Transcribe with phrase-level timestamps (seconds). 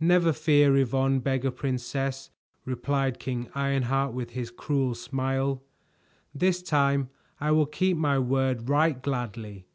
[0.00, 2.30] "Never fear, Yvonne, Beggar Princess,"
[2.64, 5.62] replied King Ironheart with his cruel smile.
[6.34, 9.66] "This time I will keep my word right gladly.